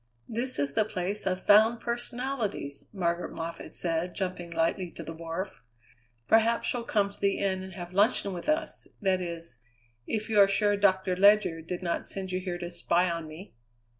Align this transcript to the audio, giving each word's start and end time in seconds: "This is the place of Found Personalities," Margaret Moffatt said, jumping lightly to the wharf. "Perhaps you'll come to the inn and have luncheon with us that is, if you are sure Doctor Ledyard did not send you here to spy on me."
"This 0.27 0.57
is 0.57 0.73
the 0.73 0.83
place 0.83 1.27
of 1.27 1.45
Found 1.45 1.79
Personalities," 1.79 2.85
Margaret 2.91 3.33
Moffatt 3.35 3.75
said, 3.75 4.15
jumping 4.15 4.49
lightly 4.49 4.89
to 4.89 5.03
the 5.03 5.13
wharf. 5.13 5.61
"Perhaps 6.27 6.73
you'll 6.73 6.85
come 6.85 7.11
to 7.11 7.19
the 7.19 7.37
inn 7.37 7.61
and 7.61 7.75
have 7.75 7.93
luncheon 7.93 8.33
with 8.33 8.49
us 8.49 8.87
that 8.99 9.21
is, 9.21 9.59
if 10.07 10.27
you 10.27 10.39
are 10.39 10.47
sure 10.47 10.75
Doctor 10.75 11.15
Ledyard 11.15 11.67
did 11.67 11.83
not 11.83 12.07
send 12.07 12.31
you 12.31 12.39
here 12.39 12.57
to 12.57 12.71
spy 12.71 13.11
on 13.11 13.27
me." 13.27 13.53